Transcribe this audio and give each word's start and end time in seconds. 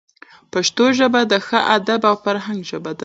پښتو 0.53 0.85
ژبه 0.99 1.21
د 1.31 1.33
ښه 1.45 1.59
ادب 1.77 2.01
او 2.09 2.15
فرهنګ 2.25 2.59
ژبه 2.71 2.91
ده. 2.93 2.99